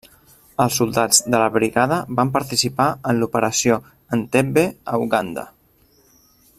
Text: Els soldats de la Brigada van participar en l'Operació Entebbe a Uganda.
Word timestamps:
Els 0.63 0.77
soldats 0.79 1.19
de 1.35 1.41
la 1.41 1.49
Brigada 1.57 1.99
van 2.19 2.31
participar 2.37 2.87
en 3.13 3.19
l'Operació 3.21 3.77
Entebbe 4.19 4.65
a 4.95 5.01
Uganda. 5.05 5.49